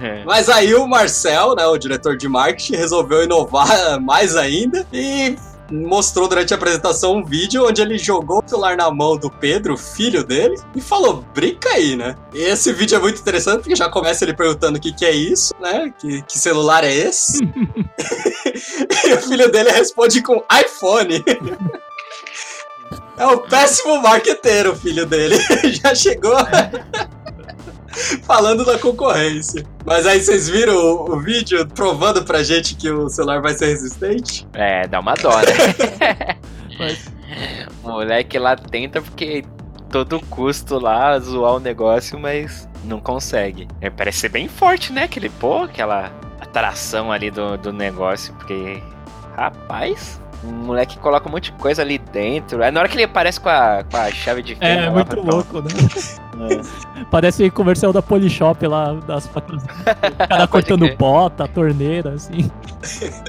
[0.00, 0.24] É.
[0.24, 5.36] Mas aí o Marcel, né, o diretor de marketing, resolveu inovar mais ainda e
[5.72, 9.76] mostrou durante a apresentação um vídeo onde ele jogou o celular na mão do Pedro,
[9.76, 12.14] filho dele, e falou: brinca aí, né?
[12.34, 15.54] Esse vídeo é muito interessante porque já começa ele perguntando o que, que é isso,
[15.60, 15.92] né?
[15.98, 17.42] Que, que celular é esse?
[19.06, 21.24] e o filho dele responde com iPhone.
[23.14, 25.36] É um péssimo marqueteiro, o filho dele.
[25.70, 26.34] Já chegou
[28.24, 29.64] falando da concorrência.
[29.84, 33.66] Mas aí vocês viram o, o vídeo provando pra gente que o celular vai ser
[33.66, 34.46] resistente?
[34.52, 36.36] É, dá uma dó, né?
[36.78, 37.12] Mas-
[37.82, 39.44] o moleque lá tenta porque
[39.90, 43.68] todo custo lá zoar o negócio, mas não consegue.
[43.80, 45.04] É, parece ser bem forte, né?
[45.04, 48.82] Aquele, pô, aquela atração ali do, do negócio, porque,
[49.36, 52.62] rapaz, o moleque coloca um monte de coisa ali dentro.
[52.62, 54.92] Aí na hora que ele aparece com a, com a chave de fenda É, lá,
[54.92, 55.30] muito pronto.
[55.30, 55.68] louco, né?
[57.10, 59.62] Parece comercial da Polishop lá, das facas.
[59.62, 60.96] O cara cortando crer.
[60.96, 62.50] bota, torneira, assim.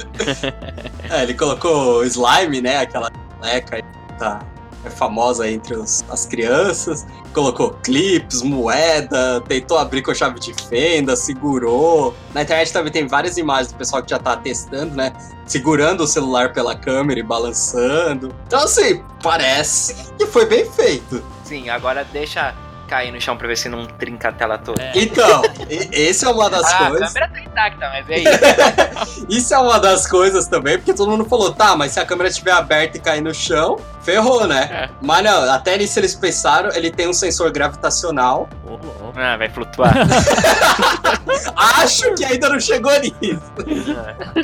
[1.10, 2.78] É, ele colocou slime, né?
[2.80, 4.39] Aquela moleca aí que tá
[4.86, 7.06] é famosa entre os- as crianças.
[7.34, 12.13] Colocou clips, moeda, tentou abrir com chave de fenda, segurou.
[12.34, 15.13] Na internet também tem várias imagens do pessoal que já tá testando, né?
[15.46, 18.34] Segurando o celular pela câmera e balançando.
[18.48, 21.24] Então, assim, parece que foi bem feito.
[21.43, 22.54] Sim, agora deixa
[22.93, 24.91] cair no chão pra ver se não trinca a tela toda.
[24.93, 27.08] Então, e- esse é uma das Ah, a coisas.
[27.12, 29.25] câmera tá intacta, mas é isso.
[29.29, 32.29] Isso é uma das coisas também, porque todo mundo falou, tá, mas se a câmera
[32.29, 34.69] estiver aberta e cair no chão, ferrou, né?
[34.71, 34.89] É.
[35.01, 38.47] Mas não, até nisso eles pensaram, ele tem um sensor gravitacional.
[38.65, 39.13] Ô, louco.
[39.15, 39.93] Ah, vai flutuar.
[41.56, 43.41] Acho que ainda não chegou nisso.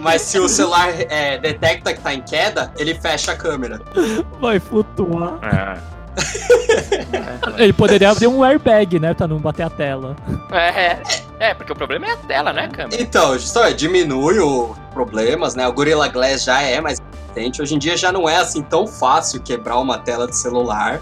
[0.02, 3.80] Mas se o celular é, detecta que tá em queda, ele fecha a câmera.
[4.40, 5.40] Vai flutuar.
[5.42, 5.78] Ah.
[7.58, 9.14] Ele poderia abrir um airbag, né?
[9.14, 10.16] Pra não bater a tela.
[10.52, 11.02] É,
[11.40, 13.02] é, porque o problema é a tela, né, câmera?
[13.02, 15.68] Então, justamente, diminui os problemas, né?
[15.68, 17.62] O Gorilla Glass já é mais resistente.
[17.62, 21.02] Hoje em dia já não é assim tão fácil quebrar uma tela de celular.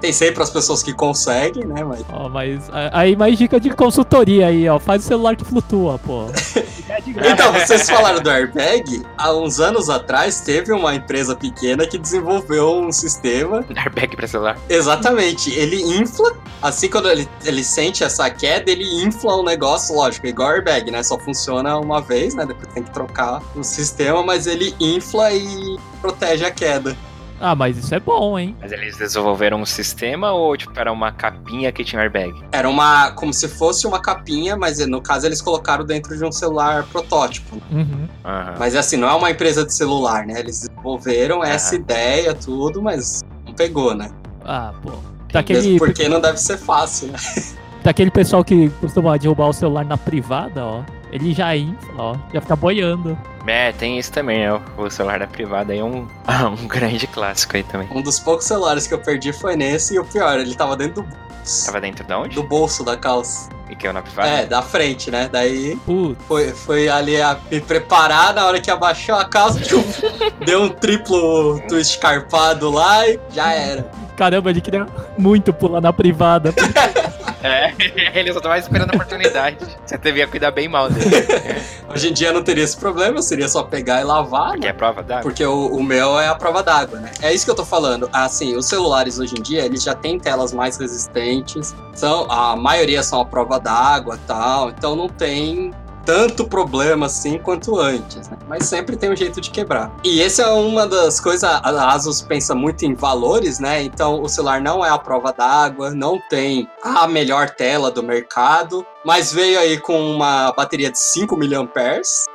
[0.00, 1.82] Tem sempre as pessoas que conseguem, né?
[1.84, 4.78] Mas Ó, mas aí mais dica de consultoria aí, ó.
[4.78, 6.26] Faz o celular que flutua, pô.
[7.06, 9.04] Então, vocês falaram do airbag.
[9.16, 13.64] Há uns anos atrás teve uma empresa pequena que desenvolveu um sistema.
[13.76, 14.58] Airbag pra celular.
[14.68, 16.36] Exatamente, ele infla.
[16.60, 21.02] Assim, quando ele, ele sente essa queda, ele infla o negócio, lógico, igual airbag, né?
[21.02, 22.44] Só funciona uma vez, né?
[22.44, 26.96] Depois tem que trocar o sistema, mas ele infla e protege a queda.
[27.40, 28.56] Ah, mas isso é bom, hein?
[28.60, 32.34] Mas eles desenvolveram um sistema ou, tipo, era uma capinha que tinha airbag?
[32.52, 33.12] Era uma.
[33.12, 37.60] como se fosse uma capinha, mas no caso eles colocaram dentro de um celular protótipo.
[37.70, 38.08] Uhum.
[38.24, 38.54] Aham.
[38.58, 40.40] Mas assim, não é uma empresa de celular, né?
[40.40, 41.82] Eles desenvolveram essa Aham.
[41.82, 44.10] ideia, tudo, mas não pegou, né?
[44.44, 44.90] Ah, pô.
[45.32, 47.18] Daquele, Mesmo porque não deve ser fácil, né?
[47.84, 50.82] daquele pessoal que costuma derrubar o celular na privada, ó.
[51.12, 52.16] Ele já infla, ó.
[52.32, 53.16] Já fica boiando.
[53.48, 54.60] É, tem isso também, né?
[54.76, 56.06] O celular da privada aí é um,
[56.60, 57.88] um grande clássico aí também.
[57.90, 61.02] Um dos poucos celulares que eu perdi foi nesse, e o pior, ele tava dentro
[61.02, 62.34] do bolso, Tava dentro de onde?
[62.34, 63.48] do bolso da calça.
[63.70, 64.28] E que eu na privada?
[64.28, 65.28] É, da frente, né?
[65.30, 65.78] Daí
[66.26, 69.82] foi, foi ali a me preparar, na hora que abaixou a calça, tchum,
[70.44, 73.90] deu um triplo twist carpado lá e já era.
[74.16, 76.52] Caramba, ele queria muito pular na privada.
[77.42, 77.72] É,
[78.18, 79.58] ele só tava esperando a oportunidade.
[79.84, 81.10] Você devia cuidar bem mal dele.
[81.88, 84.70] Hoje em dia não teria esse problema, seria só pegar e lavar, Porque né?
[84.70, 85.22] é prova d'água.
[85.22, 87.10] Porque o, o meu é a prova d'água, né?
[87.22, 88.08] É isso que eu tô falando.
[88.12, 91.74] Assim, os celulares hoje em dia, eles já têm telas mais resistentes.
[91.94, 94.70] São, a maioria são a prova d'água e tal.
[94.70, 95.72] Então não tem
[96.08, 98.38] tanto problema assim quanto antes, né?
[98.48, 99.94] Mas sempre tem um jeito de quebrar.
[100.02, 103.82] E essa é uma das coisas, a Asus pensa muito em valores, né?
[103.82, 108.86] Então o celular não é a prova d'água, não tem a melhor tela do mercado,
[109.04, 111.68] mas veio aí com uma bateria de 5 mAh,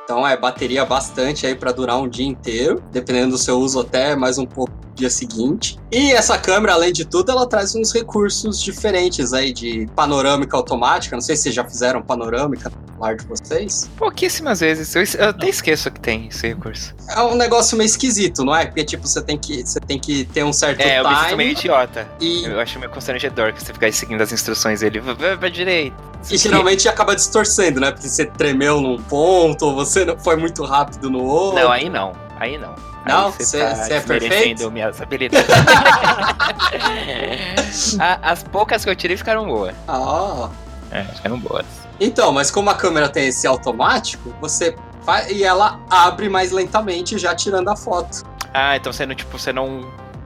[0.04, 4.14] então é bateria bastante aí para durar um dia inteiro, dependendo do seu uso até
[4.14, 5.78] mais um pouco no dia seguinte.
[5.90, 11.16] E essa câmera, além de tudo, ela traz uns recursos diferentes aí de panorâmica automática.
[11.16, 13.90] Não sei se vocês já fizeram panorâmica no celular de vocês.
[13.96, 14.94] Pouquíssimas vezes.
[14.94, 16.94] Eu, eu até esqueço que tem esse recurso.
[17.08, 18.66] É um negócio meio esquisito, não é?
[18.66, 21.36] Porque tipo, você tem que, você tem que ter um certo É, eu me sinto
[21.36, 22.08] meio time idiota.
[22.20, 25.00] e, Eu acho meio constrangedor que você ficar seguindo as instruções dele.
[25.00, 25.96] Vai pra direita.
[26.30, 27.90] e geralmente acaba distorcendo, né?
[27.92, 31.60] Porque você tremeu num ponto, ou você não foi muito rápido no outro.
[31.62, 32.12] Não, aí não.
[32.40, 32.74] Aí não.
[33.06, 33.30] Não?
[33.32, 34.68] Você- tá você é perfeito?
[34.72, 35.46] minhas habilidades.
[38.22, 39.74] As poucas que eu tirei ficaram boas.
[39.86, 40.48] Ah,
[40.90, 41.66] É, ficaram boas.
[42.00, 47.18] Então, mas como a câmera tem esse automático, você vai e ela abre mais lentamente
[47.18, 48.24] já tirando a foto.
[48.52, 49.84] Ah, então você não, tipo, você não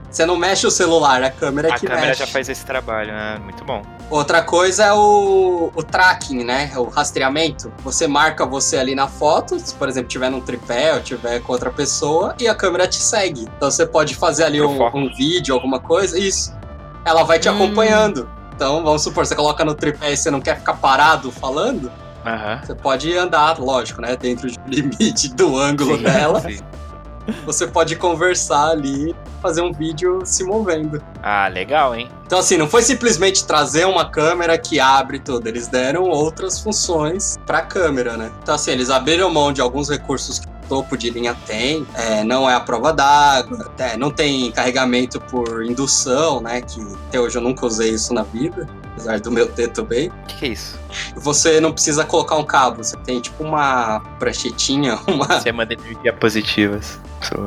[0.09, 2.19] Você não mexe o celular, a câmera é A que câmera mexe.
[2.19, 3.37] já faz esse trabalho, né?
[3.43, 3.83] Muito bom.
[4.09, 6.71] Outra coisa é o, o tracking, né?
[6.77, 7.71] O rastreamento.
[7.83, 11.53] Você marca você ali na foto, se por exemplo tiver num tripé ou tiver com
[11.53, 13.47] outra pessoa, e a câmera te segue.
[13.55, 16.51] Então você pode fazer ali um, um vídeo, alguma coisa, isso.
[17.05, 17.53] Ela vai te Hum.
[17.55, 18.27] acompanhando.
[18.55, 21.89] Então, vamos supor, você coloca no tripé e você não quer ficar parado falando,
[22.65, 24.17] você pode andar, lógico, né?
[24.17, 26.41] Dentro do limite do ângulo Sim, dela.
[26.41, 26.59] sim.
[27.45, 31.01] Você pode conversar ali, fazer um vídeo se movendo.
[31.21, 32.09] Ah, legal, hein?
[32.25, 37.37] Então, assim, não foi simplesmente trazer uma câmera que abre tudo, eles deram outras funções
[37.45, 38.31] pra câmera, né?
[38.43, 42.23] Então, assim, eles abriram mão de alguns recursos que o topo de linha tem, é,
[42.23, 46.61] não é a prova d'água, é, não tem carregamento por indução, né?
[46.61, 48.67] Que até hoje eu nunca usei isso na vida,
[48.99, 50.09] apesar do meu ter também.
[50.09, 50.77] O que, que é isso?
[51.15, 55.25] Você não precisa colocar um cabo, você tem tipo uma pranchetinha, uma.
[55.39, 56.99] Você manda de diapositivas.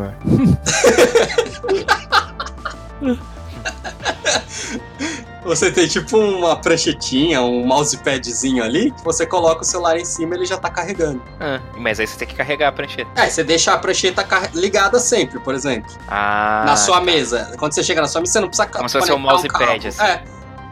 [5.44, 10.34] Você tem tipo uma pranchetinha, um mousepadzinho ali, que você coloca o celular em cima
[10.34, 11.20] e ele já tá carregando.
[11.40, 13.11] Ah, mas aí você tem que carregar a prancheta.
[13.16, 14.24] É, você deixa a prancheta
[14.55, 15.90] ligada sempre, por exemplo.
[16.07, 16.62] Ah.
[16.64, 17.05] na sua tá.
[17.05, 17.53] mesa.
[17.59, 19.88] Quando você chega na sua mesa, você não precisa Como se fosse um mousepad, cabo.
[19.88, 20.03] assim.
[20.03, 20.22] É.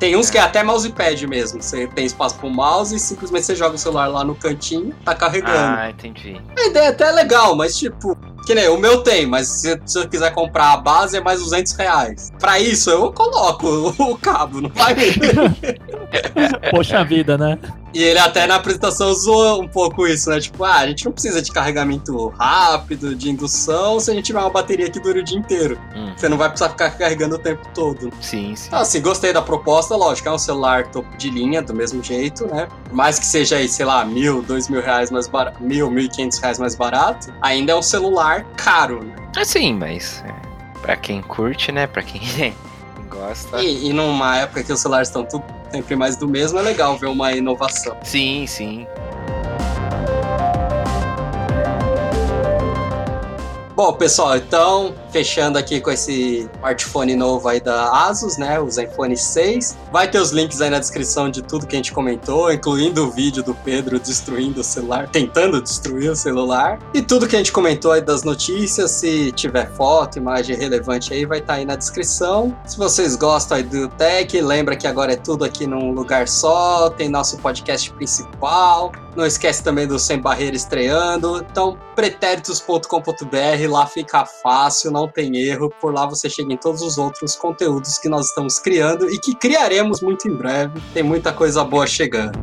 [0.01, 0.33] Tem uns É.
[0.33, 1.63] que é até mousepad mesmo.
[1.63, 5.15] Você tem espaço pro mouse e simplesmente você joga o celular lá no cantinho, tá
[5.15, 5.53] carregando.
[5.57, 6.41] Ah, entendi.
[6.59, 9.99] A ideia até é legal, mas tipo, que nem o meu tem, mas se, se
[9.99, 12.33] eu quiser comprar a base é mais 200 reais.
[12.41, 14.95] Pra isso eu coloco o, cabo, não vai
[16.71, 17.59] Poxa vida, né?
[17.93, 20.41] E ele até na apresentação zoou um pouco isso, né?
[20.41, 24.39] Tipo, ah, a gente não precisa de carregamento rápido, de indução, se a gente tiver
[24.41, 25.79] uma bateria que dure o dia inteiro.
[25.95, 28.13] Hum, Você não vai precisar ficar carregando o tempo todo.
[28.21, 28.67] sim, sim.
[28.69, 32.47] Então, assim, gostei da proposta, lógico, é um celular topo de linha, do mesmo jeito,
[32.47, 32.69] né?
[32.85, 36.05] Por mais que seja aí, sei lá, mil, dois mil reais mais barato, mil, mil
[36.05, 39.15] e quinhentos reais mais barato, ainda é um celular caro, né?
[39.37, 40.23] Assim, mas.
[40.27, 40.33] É,
[40.81, 41.87] pra quem curte, né?
[41.87, 42.21] Pra quem
[43.11, 43.63] gosta.
[43.63, 46.97] E, e numa época que os celulares estão tudo sempre mais do mesmo, é legal
[46.97, 47.97] ver uma inovação.
[48.03, 48.87] Sim, sim.
[53.81, 58.61] Bom, pessoal, então, fechando aqui com esse smartphone novo aí da Asus, né?
[58.61, 59.75] O Zenfone 6.
[59.91, 63.11] Vai ter os links aí na descrição de tudo que a gente comentou, incluindo o
[63.11, 66.79] vídeo do Pedro destruindo o celular, tentando destruir o celular.
[66.93, 71.25] E tudo que a gente comentou aí das notícias, se tiver foto, imagem relevante aí,
[71.25, 72.55] vai estar aí na descrição.
[72.67, 76.91] Se vocês gostam aí do Tech, lembra que agora é tudo aqui num lugar só,
[76.91, 78.93] tem nosso podcast principal.
[79.17, 81.45] Não esquece também do Sem Barreira estreando.
[81.51, 85.73] Então, pretéritos.com.br, lá fica fácil, não tem erro.
[85.81, 89.35] Por lá você chega em todos os outros conteúdos que nós estamos criando e que
[89.35, 90.81] criaremos muito em breve.
[90.95, 92.39] Tem muita coisa boa chegando.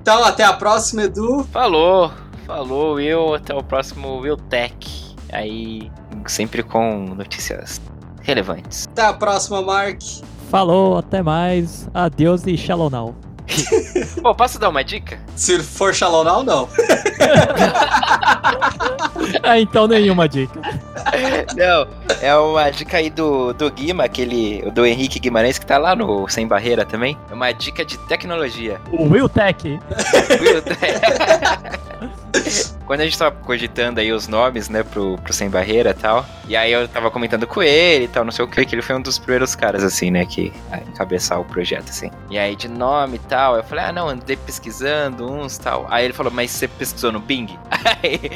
[0.00, 1.44] Então, até a próxima, Edu.
[1.44, 2.12] Falou,
[2.46, 3.34] falou, Will.
[3.34, 4.76] Até o próximo Will Tech.
[5.32, 5.90] Aí,
[6.26, 7.80] sempre com notícias
[8.20, 8.86] relevantes.
[8.92, 10.02] Até a próxima, Mark.
[10.50, 11.88] Falou, até mais.
[11.94, 13.23] Adeus e shalom now.
[14.22, 15.18] Pô, posso dar uma dica?
[15.36, 16.68] Se for Now, não.
[19.42, 20.60] É, então nenhuma dica.
[21.56, 21.86] Não,
[22.20, 26.28] é uma dica aí do, do Guima, aquele, do Henrique Guimarães, que tá lá no
[26.28, 27.16] Sem Barreira também.
[27.30, 28.80] É uma dica de tecnologia.
[28.92, 29.68] O Will Tech.
[30.40, 30.62] Will
[32.86, 36.26] Quando a gente tava cogitando aí os nomes, né, pro, pro Sem Barreira e tal,
[36.46, 38.82] e aí eu tava comentando com ele e tal, não sei o que, que ele
[38.82, 42.10] foi um dos primeiros caras, assim, né, que a encabeçar o projeto, assim.
[42.30, 45.86] E aí de nome e tal, eu falei, ah, não, andei pesquisando uns tal.
[45.88, 47.58] Aí ele falou, mas você pesquisou no Bing?
[48.02, 48.30] Aí,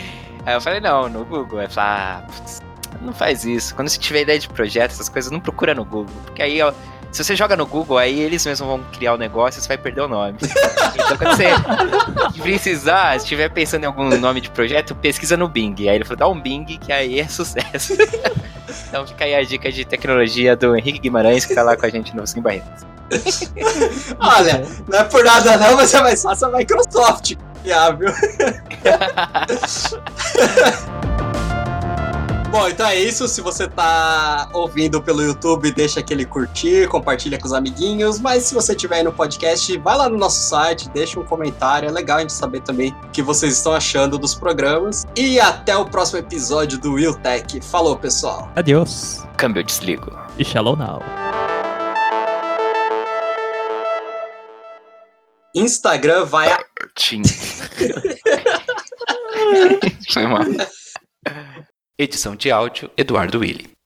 [0.46, 1.58] aí eu falei, não, no Google.
[1.58, 2.62] Aí falei, ah, putz,
[3.00, 3.74] não faz isso.
[3.74, 6.14] Quando você tiver ideia de projeto, essas coisas, não procura no Google.
[6.24, 6.72] Porque aí, ó,
[7.10, 9.78] se você joga no Google, aí eles mesmos vão criar o negócio e você vai
[9.78, 10.38] perder o nome.
[10.98, 15.74] Então quando você precisar, se estiver pensando em algum nome de projeto, pesquisa no Bing.
[15.80, 17.94] Aí ele falou, dá um Bing, que aí é sucesso.
[18.88, 21.88] então fica aí a dica de tecnologia do Henrique Guimarães, que tá lá com a
[21.88, 22.86] gente no Sem Barreiras.
[24.18, 27.34] Olha, não é por nada não, mas é mais fácil a Microsoft.
[27.62, 28.12] Viável.
[32.50, 33.28] Bom, então é isso.
[33.28, 38.18] Se você tá ouvindo pelo YouTube, deixa aquele curtir, compartilha com os amiguinhos.
[38.18, 41.88] Mas se você estiver aí no podcast, vai lá no nosso site, deixa um comentário.
[41.88, 45.06] É legal a gente saber também o que vocês estão achando dos programas.
[45.14, 47.60] E até o próximo episódio do Will Tech.
[47.60, 48.50] Falou, pessoal.
[48.56, 49.22] Adeus.
[49.36, 50.10] Câmbio, desligo.
[50.38, 51.02] E shalom now.
[55.54, 56.56] Instagram vai.
[56.94, 57.22] Tim.
[60.12, 60.44] Foi mal.
[62.00, 63.76] Edição de áudio Eduardo Willi.